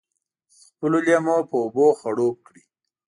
د 0.03 0.03
خپلو 0.73 0.97
لېمو 1.05 1.37
په 1.49 1.55
اوبو 1.63 1.85
خړوب 1.99 2.35
کړي. 2.47 2.63